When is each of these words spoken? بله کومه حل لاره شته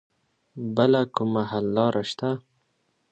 بله 0.75 1.01
کومه 1.15 1.41
حل 1.51 1.65
لاره 1.75 2.03
شته 2.09 2.29